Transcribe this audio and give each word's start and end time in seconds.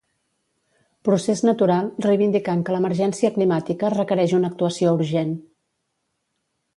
Procés 1.09 1.41
natural, 1.49 1.91
reivindicant 2.05 2.63
que 2.69 2.75
l'emergència 2.75 3.31
climàtica 3.35 3.91
requereix 3.95 4.33
una 4.39 4.51
actuació 4.55 4.95
urgent. 5.01 5.37